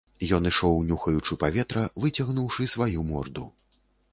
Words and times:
Ён 0.35 0.47
ішоў, 0.51 0.77
нюхаючы 0.91 1.37
паветра, 1.43 1.83
выцягнуўшы 2.07 2.69
сваю 2.75 3.07
морду. 3.11 3.45